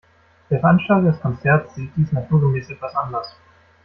Der 0.49 0.59
Veranstalter 0.59 1.11
des 1.11 1.21
Konzerts 1.21 1.75
sieht 1.75 1.91
dies 1.95 2.11
naturgemäß 2.11 2.71
etwas 2.71 2.95
anders. 2.95 3.35